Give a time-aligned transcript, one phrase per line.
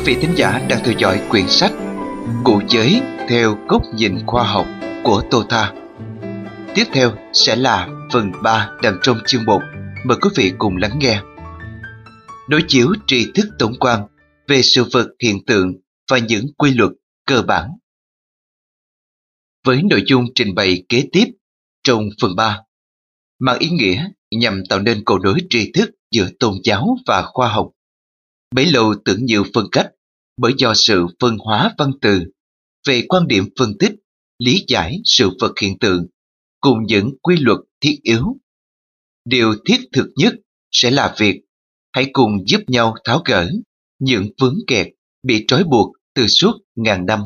[0.00, 1.72] quý vị thính giả đang theo dõi quyển sách
[2.44, 4.66] Cụ giới theo góc nhìn khoa học
[5.04, 5.72] của Tô Tha.
[6.74, 9.60] Tiếp theo sẽ là phần 3 nằm trong chương 1.
[10.04, 11.22] Mời quý vị cùng lắng nghe.
[12.48, 14.06] Đối chiếu tri thức tổng quan
[14.48, 15.74] về sự vật hiện tượng
[16.10, 16.90] và những quy luật
[17.26, 17.70] cơ bản.
[19.66, 21.26] Với nội dung trình bày kế tiếp
[21.82, 22.60] trong phần 3,
[23.38, 27.48] mang ý nghĩa nhằm tạo nên cầu nối tri thức giữa tôn giáo và khoa
[27.48, 27.70] học.
[28.54, 29.86] Bấy lâu tưởng nhiều phân cách
[30.36, 32.24] bởi do sự phân hóa văn từ
[32.86, 33.92] về quan điểm phân tích,
[34.38, 36.06] lý giải sự vật hiện tượng
[36.60, 38.36] cùng những quy luật thiết yếu.
[39.24, 40.34] Điều thiết thực nhất
[40.70, 41.40] sẽ là việc
[41.92, 43.50] hãy cùng giúp nhau tháo gỡ
[43.98, 44.86] những vướng kẹt
[45.22, 47.20] bị trói buộc từ suốt ngàn năm.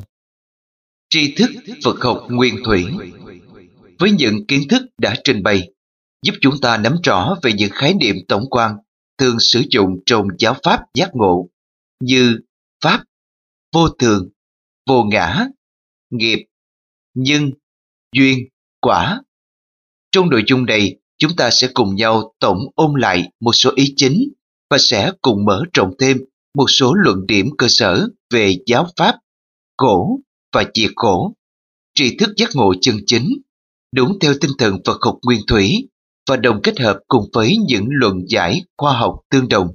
[1.11, 1.50] Tri thức
[1.84, 2.86] Phật học nguyên thủy
[3.98, 5.70] với những kiến thức đã trình bày
[6.22, 8.77] giúp chúng ta nắm rõ về những khái niệm tổng quan
[9.19, 11.48] thường sử dụng trong giáo pháp giác ngộ
[12.01, 12.39] như
[12.84, 13.05] pháp,
[13.73, 14.29] vô thường,
[14.89, 15.47] vô ngã,
[16.11, 16.47] nghiệp,
[17.15, 17.51] nhân,
[18.12, 18.39] duyên,
[18.81, 19.23] quả.
[20.12, 23.95] Trong nội dung này, chúng ta sẽ cùng nhau tổng ôn lại một số ý
[23.97, 24.33] chính
[24.70, 26.19] và sẽ cùng mở rộng thêm
[26.55, 29.15] một số luận điểm cơ sở về giáo pháp,
[29.77, 30.20] khổ
[30.53, 31.35] và diệt khổ,
[31.95, 33.29] tri thức giác ngộ chân chính,
[33.92, 35.89] đúng theo tinh thần Phật học nguyên thủy
[36.28, 39.69] và đồng kết hợp cùng với những luận giải khoa học tương đồng.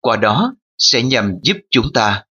[0.00, 2.24] Qua đó sẽ nhằm giúp chúng ta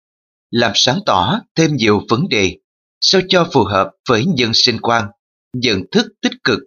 [0.51, 2.57] làm sáng tỏ thêm nhiều vấn đề
[3.01, 5.07] sao cho phù hợp với nhân sinh quan,
[5.53, 6.59] nhận thức tích cực.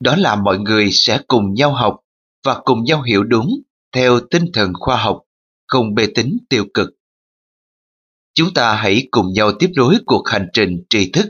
[0.00, 1.96] Đó là mọi người sẽ cùng nhau học
[2.44, 3.48] và cùng nhau hiểu đúng
[3.92, 5.22] theo tinh thần khoa học,
[5.66, 6.90] không bê tính tiêu cực.
[8.34, 11.26] Chúng ta hãy cùng nhau tiếp nối cuộc hành trình tri thức.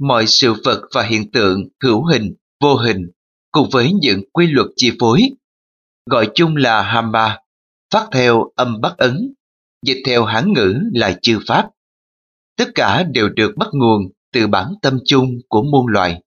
[0.00, 3.10] Mọi sự vật và hiện tượng hữu hình, vô hình
[3.52, 5.30] cùng với những quy luật chi phối,
[6.10, 7.38] gọi chung là Hamba,
[7.92, 9.34] phát theo âm Bắc Ấn,
[9.86, 11.70] dịch theo Hán ngữ là chư Pháp.
[12.56, 16.22] Tất cả đều được bắt nguồn từ bản tâm chung của muôn loài,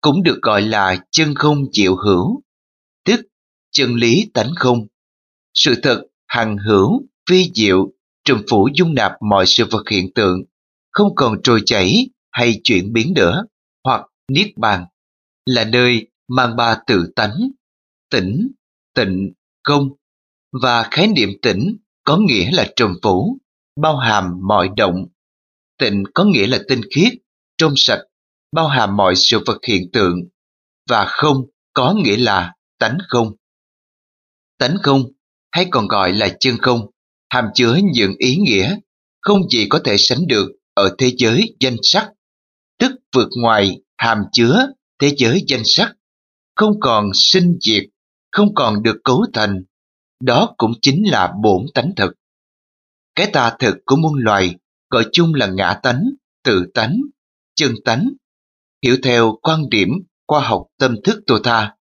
[0.00, 2.42] cũng được gọi là chân không chịu hữu,
[3.04, 3.20] tức
[3.70, 4.86] chân lý tánh không.
[5.54, 7.92] Sự thật hằng hữu, phi diệu,
[8.24, 10.42] trùm phủ dung nạp mọi sự vật hiện tượng,
[10.90, 13.44] không còn trôi chảy hay chuyển biến nữa,
[13.84, 14.84] hoặc niết bàn,
[15.46, 17.36] là nơi mang ba tự tánh,
[18.10, 18.48] tỉnh,
[18.94, 19.88] tịnh, công
[20.62, 23.38] và khái niệm tỉnh có nghĩa là trùm phủ,
[23.80, 25.06] bao hàm mọi động.
[25.78, 27.12] Tịnh có nghĩa là tinh khiết,
[27.56, 28.02] trong sạch,
[28.52, 30.22] bao hàm mọi sự vật hiện tượng
[30.88, 31.36] và không
[31.72, 33.32] có nghĩa là tánh không.
[34.58, 35.04] Tánh không
[35.50, 36.90] hay còn gọi là chân không
[37.30, 38.76] hàm chứa những ý nghĩa
[39.20, 42.10] không gì có thể sánh được ở thế giới danh sắc,
[42.78, 44.66] tức vượt ngoài hàm chứa
[44.98, 45.94] thế giới danh sắc
[46.58, 47.84] không còn sinh diệt,
[48.32, 49.64] không còn được cấu thành,
[50.22, 52.12] đó cũng chính là bổn tánh thực.
[53.14, 54.56] Cái ta thực của muôn loài
[54.90, 56.04] gọi chung là ngã tánh,
[56.44, 57.00] tự tánh,
[57.54, 58.08] chân tánh.
[58.84, 59.88] Hiểu theo quan điểm
[60.28, 61.76] khoa học tâm thức tô tha,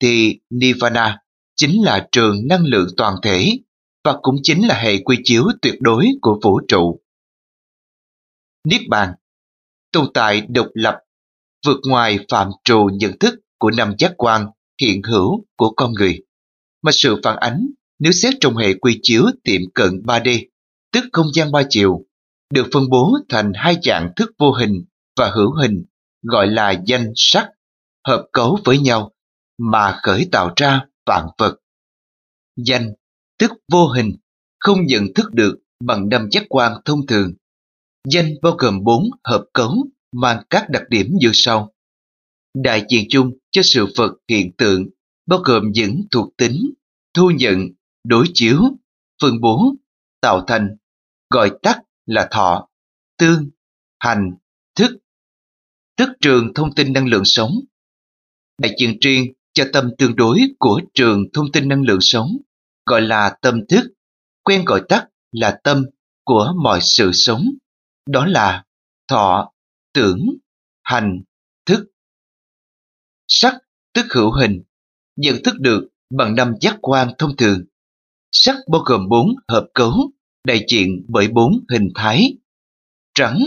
[0.00, 1.18] thì Nirvana
[1.56, 3.50] chính là trường năng lượng toàn thể
[4.04, 7.00] và cũng chính là hệ quy chiếu tuyệt đối của vũ trụ.
[8.68, 9.14] Niết bàn
[9.92, 10.98] tồn tại độc lập,
[11.66, 14.46] vượt ngoài phạm trù nhận thức của năm giác quan
[14.80, 16.18] hiện hữu của con người.
[16.82, 17.66] Mà sự phản ánh
[17.98, 20.46] nếu xét trong hệ quy chiếu tiệm cận 3D,
[20.92, 22.06] tức không gian ba chiều,
[22.50, 24.84] được phân bố thành hai dạng thức vô hình
[25.16, 25.84] và hữu hình
[26.22, 27.48] gọi là danh sắc,
[28.06, 29.12] hợp cấu với nhau
[29.58, 31.56] mà khởi tạo ra vạn vật.
[32.56, 32.92] Danh,
[33.38, 34.16] tức vô hình,
[34.60, 37.34] không nhận thức được bằng năm giác quan thông thường.
[38.08, 39.74] Danh bao gồm bốn hợp cấu
[40.12, 41.74] mang các đặc điểm như sau
[42.54, 44.86] đại diện chung cho sự vật hiện tượng
[45.26, 46.72] bao gồm những thuộc tính,
[47.14, 47.68] thu nhận,
[48.04, 48.60] đối chiếu,
[49.22, 49.74] phân bố,
[50.20, 50.76] tạo thành,
[51.30, 52.68] gọi tắt là thọ,
[53.18, 53.50] tương,
[53.98, 54.30] hành,
[54.74, 54.98] thức,
[55.96, 57.50] tức trường thông tin năng lượng sống.
[58.58, 62.28] Đại diện riêng cho tâm tương đối của trường thông tin năng lượng sống,
[62.86, 63.92] gọi là tâm thức,
[64.42, 65.84] quen gọi tắt là tâm
[66.24, 67.44] của mọi sự sống,
[68.06, 68.64] đó là
[69.08, 69.52] thọ,
[69.92, 70.20] tưởng,
[70.82, 71.22] hành,
[71.66, 71.93] thức.
[73.36, 73.54] Sắc
[73.94, 74.62] tức hữu hình,
[75.16, 77.64] nhận thức được bằng năm giác quan thông thường.
[78.32, 80.10] Sắc bao gồm bốn hợp cấu,
[80.44, 82.36] đại diện bởi bốn hình thái.
[83.14, 83.38] Trắng,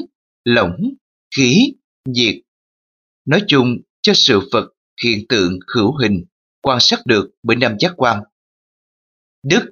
[0.44, 0.78] lỏng,
[1.36, 1.74] khí,
[2.06, 2.36] nhiệt.
[3.26, 4.70] Nói chung cho sự vật
[5.04, 6.26] hiện tượng hữu hình
[6.62, 8.24] quan sát được bởi năm giác quan.
[9.44, 9.64] Đất,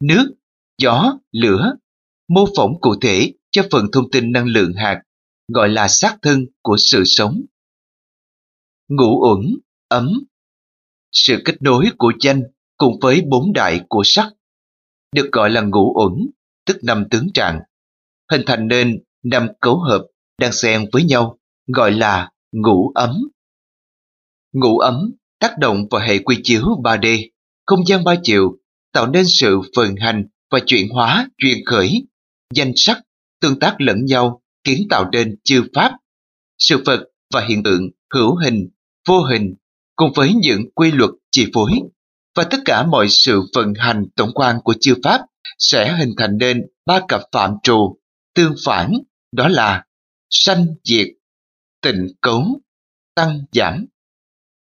[0.00, 0.34] nước,
[0.78, 1.72] gió, lửa
[2.28, 5.02] mô phỏng cụ thể cho phần thông tin năng lượng hạt
[5.48, 7.42] gọi là xác thân của sự sống
[8.88, 10.12] ngũ uẩn, ấm.
[11.12, 12.42] Sự kết nối của danh
[12.76, 14.32] cùng với bốn đại của sắc
[15.12, 16.12] được gọi là ngũ uẩn
[16.66, 17.60] tức năm tướng trạng,
[18.30, 20.06] hình thành nên năm cấu hợp
[20.40, 23.16] đang xen với nhau, gọi là ngũ ấm.
[24.52, 27.28] Ngũ ấm tác động vào hệ quy chiếu 3D,
[27.66, 28.56] không gian ba chiều,
[28.92, 32.06] tạo nên sự vận hành và chuyển hóa, truyền khởi,
[32.54, 33.02] danh sắc,
[33.40, 35.92] tương tác lẫn nhau, kiến tạo nên chư pháp,
[36.58, 38.68] sự vật và hiện tượng hữu hình,
[39.06, 39.54] vô hình,
[39.96, 41.70] cùng với những quy luật chi phối.
[42.34, 45.20] Và tất cả mọi sự vận hành tổng quan của chư pháp
[45.58, 47.98] sẽ hình thành nên ba cặp phạm trù.
[48.34, 48.92] Tương phản
[49.32, 49.84] đó là
[50.30, 51.06] sanh diệt
[51.82, 52.44] tịnh cấu
[53.14, 53.86] tăng giảm.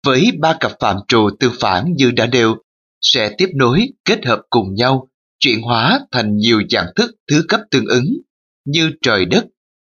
[0.05, 2.55] Với ba cặp phạm trù tương phản như đã đều
[3.01, 5.09] sẽ tiếp nối kết hợp cùng nhau
[5.39, 8.05] chuyển hóa thành nhiều dạng thức thứ cấp tương ứng
[8.65, 9.45] như trời đất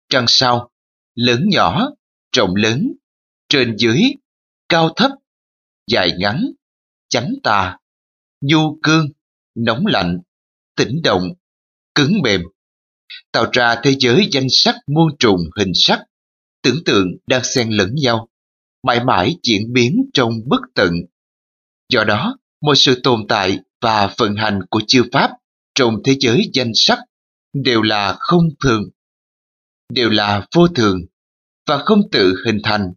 [0.09, 0.69] trăng sao
[1.15, 1.89] lớn nhỏ
[2.35, 2.91] rộng lớn
[3.49, 4.01] trên dưới
[4.71, 5.11] cao thấp,
[5.87, 6.45] dài ngắn,
[7.09, 7.77] chánh tà
[8.41, 9.07] nhu cương,
[9.55, 10.19] nóng lạnh,
[10.75, 11.23] tĩnh động,
[11.95, 12.41] cứng mềm.
[13.31, 15.99] Tạo ra thế giới danh sắc, muôn trùng, hình sắc,
[16.61, 18.29] tưởng tượng đang xen lẫn nhau,
[18.83, 20.91] mãi mãi diễn biến trong bất tận.
[21.89, 25.31] Do đó, mọi sự tồn tại và vận hành của chư pháp
[25.75, 26.99] trong thế giới danh sắc
[27.53, 28.83] đều là không thường,
[29.93, 30.99] đều là vô thường
[31.67, 32.93] và không tự hình thành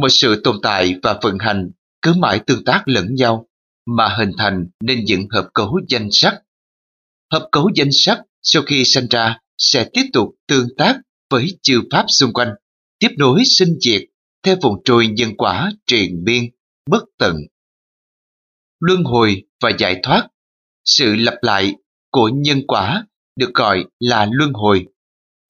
[0.00, 1.70] một sự tồn tại và vận hành
[2.02, 3.48] cứ mãi tương tác lẫn nhau
[3.86, 6.34] mà hình thành nên những hợp cấu danh sắc.
[7.32, 10.96] Hợp cấu danh sắc sau khi sinh ra sẽ tiếp tục tương tác
[11.30, 12.48] với chư pháp xung quanh,
[12.98, 14.02] tiếp nối sinh diệt
[14.42, 16.44] theo vòng trôi nhân quả triền biên,
[16.90, 17.36] bất tận.
[18.80, 20.28] Luân hồi và giải thoát,
[20.84, 21.74] sự lặp lại
[22.10, 23.06] của nhân quả
[23.36, 24.86] được gọi là luân hồi.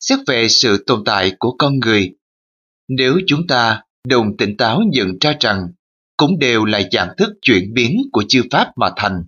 [0.00, 2.11] Xét về sự tồn tại của con người,
[2.88, 5.69] nếu chúng ta đồng tỉnh táo nhận ra rằng
[6.17, 9.25] cũng đều là dạng thức chuyển biến của chư pháp mà thành.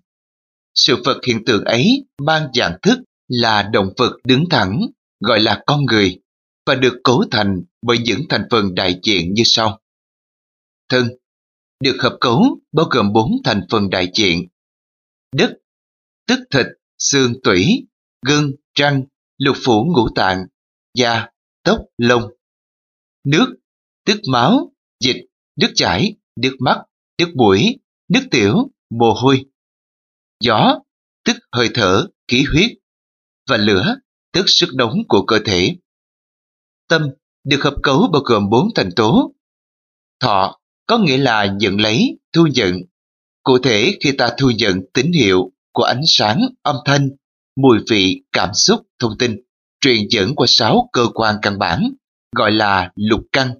[0.74, 2.98] Sự vật hiện tượng ấy mang dạng thức
[3.28, 4.80] là động vật đứng thẳng,
[5.20, 6.20] gọi là con người,
[6.66, 9.80] và được cấu thành bởi những thành phần đại diện như sau.
[10.88, 11.08] Thân
[11.80, 12.42] được hợp cấu
[12.72, 14.48] bao gồm bốn thành phần đại diện.
[15.36, 15.52] Đất,
[16.26, 16.66] tức thịt,
[16.98, 17.86] xương tủy,
[18.26, 19.02] gân, răng,
[19.38, 20.46] lục phủ ngũ tạng,
[20.94, 21.28] da,
[21.64, 22.22] tóc, lông.
[23.24, 23.54] Nước,
[24.04, 25.26] tức máu, dịch,
[25.56, 26.78] nước chảy, nước mắt,
[27.18, 27.78] nước mũi,
[28.08, 29.44] nước tiểu, mồ hôi.
[30.40, 30.78] Gió,
[31.24, 32.70] tức hơi thở, khí huyết.
[33.48, 33.96] Và lửa,
[34.32, 35.76] tức sức nóng của cơ thể.
[36.88, 37.02] Tâm
[37.44, 39.32] được hợp cấu bao gồm bốn thành tố.
[40.20, 42.80] Thọ có nghĩa là nhận lấy, thu nhận.
[43.42, 47.08] Cụ thể khi ta thu nhận tín hiệu của ánh sáng, âm thanh,
[47.56, 49.36] mùi vị, cảm xúc, thông tin,
[49.80, 51.92] truyền dẫn qua sáu cơ quan căn bản,
[52.36, 53.54] gọi là lục căn,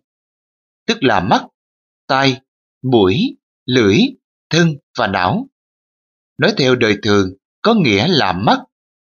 [0.86, 1.42] tức là mắt,
[2.06, 2.40] tai,
[2.82, 3.36] mũi,
[3.66, 3.98] lưỡi,
[4.50, 5.48] thân và não.
[6.38, 7.32] Nói theo đời thường,
[7.62, 8.58] có nghĩa là mắt,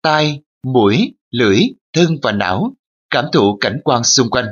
[0.01, 1.60] tai, mũi, lưỡi,
[1.94, 2.75] thân và não
[3.16, 4.45] cảm thụ cảnh quan xung quanh.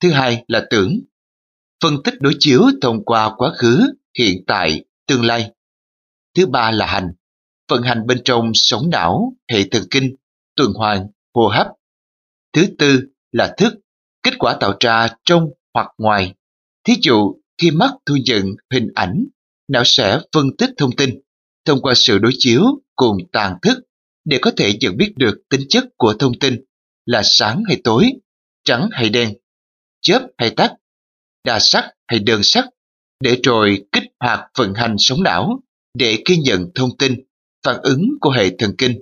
[0.00, 1.00] Thứ hai là tưởng,
[1.82, 5.52] phân tích đối chiếu thông qua quá khứ, hiện tại, tương lai.
[6.34, 7.12] Thứ ba là hành,
[7.68, 10.14] vận hành bên trong sống não, hệ thần kinh,
[10.56, 11.66] tuần hoàn, hô hấp.
[12.52, 13.74] Thứ tư là thức,
[14.22, 16.34] kết quả tạo ra trong hoặc ngoài.
[16.84, 19.24] Thí dụ, khi mắt thu nhận hình ảnh,
[19.68, 21.20] não sẽ phân tích thông tin
[21.64, 22.62] thông qua sự đối chiếu
[22.96, 23.78] cùng tàn thức
[24.24, 26.64] để có thể nhận biết được tính chất của thông tin
[27.06, 28.12] là sáng hay tối,
[28.64, 29.34] trắng hay đen,
[30.00, 30.74] chớp hay tắt,
[31.44, 32.64] đa sắc hay đơn sắc,
[33.20, 35.60] để rồi kích hoạt vận hành sống não
[35.94, 37.14] để ghi nhận thông tin,
[37.64, 39.00] phản ứng của hệ thần kinh,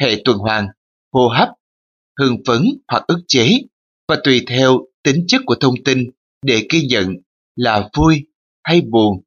[0.00, 0.66] hệ tuần hoàn,
[1.12, 1.48] hô hấp,
[2.20, 3.48] hưng phấn hoặc ức chế
[4.08, 6.10] và tùy theo tính chất của thông tin
[6.42, 7.14] để ghi nhận
[7.56, 8.26] là vui
[8.64, 9.22] hay buồn.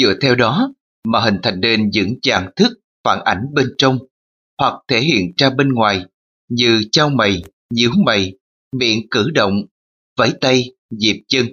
[0.00, 0.74] Dựa theo đó
[1.04, 2.72] mà hình thành nên những dạng thức
[3.04, 3.98] phản ảnh bên trong
[4.58, 6.04] hoặc thể hiện ra bên ngoài
[6.48, 8.32] như trao mày, nhíu mày,
[8.72, 9.62] miệng cử động,
[10.16, 11.46] vẫy tay, dịp chân.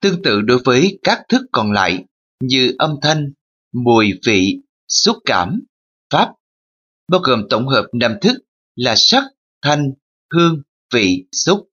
[0.00, 2.04] Tương tự đối với các thức còn lại
[2.40, 3.32] như âm thanh,
[3.72, 5.60] mùi vị, xúc cảm,
[6.10, 6.28] pháp,
[7.08, 8.36] bao gồm tổng hợp năm thức
[8.74, 9.24] là sắc,
[9.62, 9.90] thanh,
[10.34, 10.62] hương,
[10.94, 11.71] vị, xúc.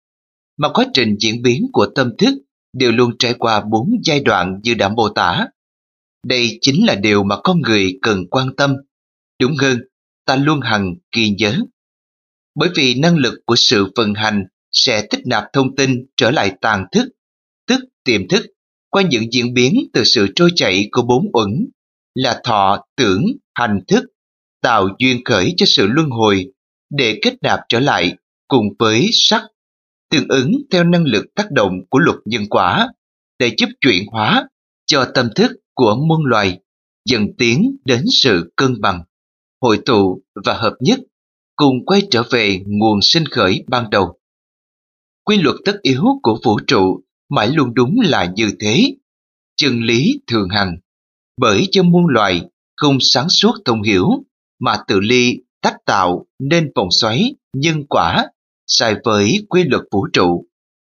[0.59, 2.33] Mà quá trình diễn biến của tâm thức
[2.73, 5.47] đều luôn trải qua bốn giai đoạn như đã mô tả.
[6.27, 8.75] Đây chính là điều mà con người cần quan tâm.
[9.41, 9.79] Đúng hơn,
[10.25, 11.59] ta luôn hằng ghi nhớ.
[12.55, 16.51] Bởi vì năng lực của sự vận hành sẽ tích nạp thông tin trở lại
[16.61, 17.09] tàn thức,
[17.67, 18.45] tức tiềm thức,
[18.89, 21.49] qua những diễn biến từ sự trôi chảy của bốn uẩn
[22.13, 23.25] là thọ, tưởng,
[23.55, 24.03] hành thức,
[24.61, 26.45] tạo duyên khởi cho sự luân hồi
[26.89, 28.15] để kết nạp trở lại
[28.47, 29.43] cùng với sắc,
[30.09, 32.87] tương ứng theo năng lực tác động của luật nhân quả
[33.39, 34.47] để giúp chuyển hóa
[34.85, 36.59] cho tâm thức của muôn loài
[37.05, 39.03] dần tiến đến sự cân bằng,
[39.61, 40.99] hội tụ và hợp nhất
[41.55, 44.19] cùng quay trở về nguồn sinh khởi ban đầu.
[45.23, 48.95] Quy luật tất yếu của vũ trụ mãi luôn đúng là như thế.
[49.55, 50.77] Chân lý thường hằng,
[51.37, 52.41] bởi cho muôn loài
[52.75, 54.09] không sáng suốt thông hiểu
[54.59, 58.25] mà tự ly tách tạo nên vòng xoáy nhân quả
[58.69, 60.45] sai với quy luật vũ trụ,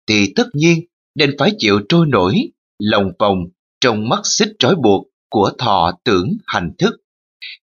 [0.08, 0.80] thì tất nhiên
[1.16, 2.36] nên phải chịu trôi nổi
[2.80, 3.38] lòng vòng
[3.82, 6.94] trong mắt xích trói buộc của thọ tưởng hành thức,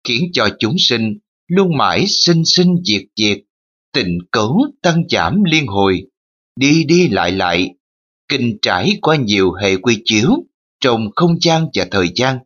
[0.05, 1.19] khiến cho chúng sinh
[1.49, 3.39] luôn mãi sinh sinh diệt diệt,
[3.93, 6.03] tình cấu tăng giảm liên hồi,
[6.61, 7.75] đi đi lại lại,
[8.29, 10.31] kinh trải qua nhiều hệ quy chiếu
[10.81, 12.39] trong không gian và thời gian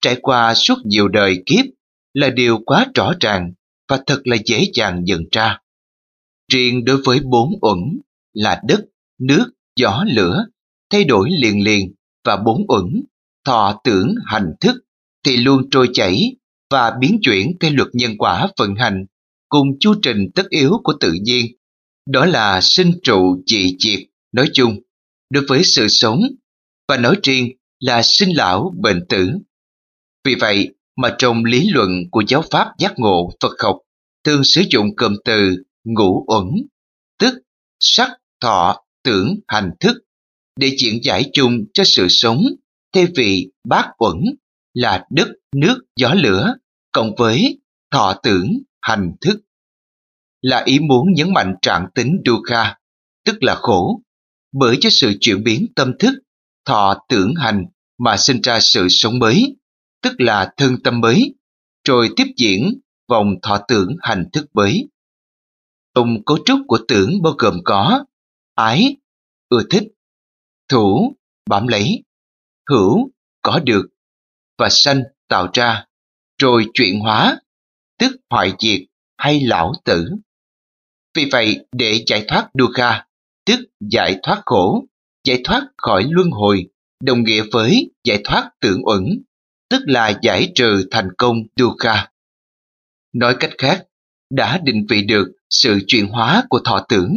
[0.00, 1.64] trải qua suốt nhiều đời kiếp
[2.14, 3.52] là điều quá rõ ràng
[3.88, 5.58] và thật là dễ dàng nhận ra.
[6.50, 7.78] Riêng đối với bốn uẩn
[8.32, 8.80] là đất,
[9.18, 10.44] nước, gió, lửa,
[10.90, 13.02] thay đổi liền liền và bốn uẩn,
[13.44, 14.76] thọ tưởng hành thức
[15.24, 16.36] thì luôn trôi chảy
[16.70, 19.06] và biến chuyển theo luật nhân quả vận hành
[19.48, 21.46] cùng chu trình tất yếu của tự nhiên.
[22.10, 24.00] Đó là sinh trụ dị diệt
[24.32, 24.80] nói chung
[25.30, 26.20] đối với sự sống
[26.88, 29.30] và nói riêng là sinh lão bệnh tử.
[30.24, 33.78] Vì vậy mà trong lý luận của giáo pháp giác ngộ Phật học
[34.24, 36.46] thường sử dụng cụm từ ngũ uẩn,
[37.18, 37.34] tức
[37.80, 38.10] sắc,
[38.40, 39.96] thọ, tưởng, hành thức
[40.56, 42.42] để diễn giải chung cho sự sống
[42.92, 44.16] thay vì bát uẩn
[44.74, 46.54] là đất, nước, gió lửa
[46.92, 47.60] cộng với
[47.90, 49.40] thọ tưởng, hành thức.
[50.42, 52.78] Là ý muốn nhấn mạnh trạng tính dukkha,
[53.24, 54.02] tức là khổ,
[54.52, 56.14] bởi cho sự chuyển biến tâm thức,
[56.64, 57.64] thọ tưởng hành
[57.98, 59.56] mà sinh ra sự sống mới,
[60.02, 61.34] tức là thân tâm mới,
[61.88, 64.88] rồi tiếp diễn vòng thọ tưởng hành thức mới.
[66.00, 68.04] Trong cấu trúc của tưởng bao gồm có
[68.54, 68.96] ái,
[69.48, 69.82] ưa thích,
[70.68, 71.16] thủ,
[71.50, 72.04] bám lấy,
[72.70, 73.10] hữu,
[73.42, 73.86] có được,
[74.58, 75.86] và sanh tạo ra,
[76.38, 77.38] rồi chuyển hóa,
[77.98, 78.80] tức hoại diệt
[79.16, 80.10] hay lão tử.
[81.14, 83.06] Vì vậy, để giải thoát dukkha,
[83.46, 84.84] tức giải thoát khổ,
[85.24, 86.66] giải thoát khỏi luân hồi,
[87.02, 89.22] đồng nghĩa với giải thoát tưởng uẩn,
[89.68, 92.10] tức là giải trừ thành công dukkha.
[93.12, 93.86] Nói cách khác,
[94.30, 97.12] đã định vị được sự chuyển hóa của thọ tưởng,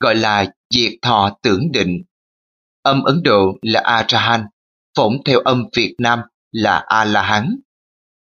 [0.00, 2.02] gọi là diệt thọ tưởng định.
[2.82, 4.44] Âm Ấn Độ là 아라한
[4.96, 6.18] phỏng theo âm Việt Nam
[6.52, 7.60] là A-la-hán.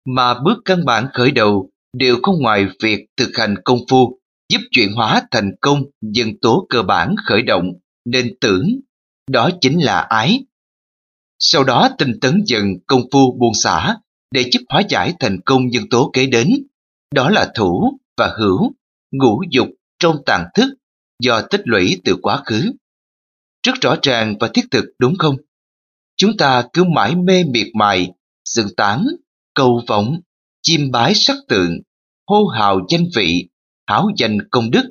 [0.06, 4.20] Mà bước căn bản khởi đầu đều không ngoài việc thực hành công phu
[4.50, 7.66] giúp chuyển hóa thành công dân tố cơ bản khởi động
[8.06, 8.80] nên tưởng,
[9.32, 10.46] đó chính là ái.
[11.40, 13.98] Sau đó tinh tấn dần công phu buông xả
[14.32, 16.50] để giúp hóa giải thành công nhân tố kế đến
[17.16, 18.72] đó là thủ và hữu,
[19.12, 19.68] ngũ dục
[20.00, 20.70] trong tàn thức
[21.24, 22.72] do tích lũy từ quá khứ.
[23.64, 25.36] Rất rõ ràng và thiết thực đúng không?
[26.18, 28.12] Chúng ta cứ mãi mê miệt mài,
[28.46, 29.06] dựng tán,
[29.54, 30.20] cầu vọng,
[30.62, 31.80] chiêm bái sắc tượng,
[32.28, 33.50] hô hào danh vị,
[33.88, 34.84] hảo danh công đức.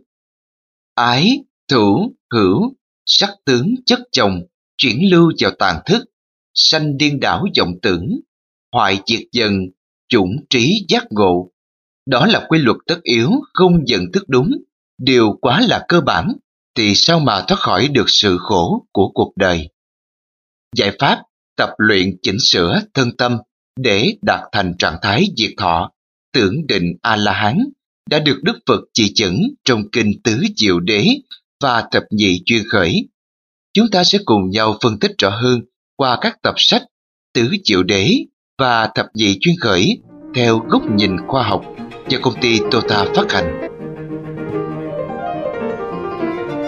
[0.95, 2.75] Ái, thủ, hữu,
[3.07, 4.41] sắc tướng chất chồng,
[4.77, 6.05] chuyển lưu vào tàn thức,
[6.55, 8.21] sanh điên đảo vọng tưởng,
[8.73, 9.53] hoại diệt dần,
[10.09, 11.51] chủng trí giác ngộ,
[12.09, 14.51] đó là quy luật tất yếu, không dần thức đúng,
[14.99, 16.33] điều quá là cơ bản,
[16.75, 19.69] thì sao mà thoát khỏi được sự khổ của cuộc đời.
[20.77, 21.23] Giải pháp
[21.57, 23.39] tập luyện chỉnh sửa thân tâm
[23.81, 25.91] để đạt thành trạng thái diệt thọ,
[26.33, 27.59] tưởng định A-la-hán
[28.11, 29.35] đã được Đức Phật chỉ dẫn
[29.65, 31.07] trong Kinh Tứ Diệu Đế
[31.63, 33.09] và Thập Nhị Chuyên Khởi.
[33.75, 35.61] Chúng ta sẽ cùng nhau phân tích rõ hơn
[35.97, 36.83] qua các tập sách
[37.35, 38.11] Tứ Diệu Đế
[38.59, 40.03] và Thập Nhị Chuyên Khởi
[40.35, 41.65] theo góc nhìn khoa học
[42.09, 43.68] do công ty Tota phát hành.